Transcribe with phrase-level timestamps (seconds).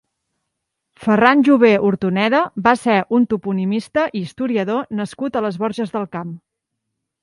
[1.03, 6.39] Ferran Jové Hortoneda va ser un toponimista i historador nascut a les Borges del Camp.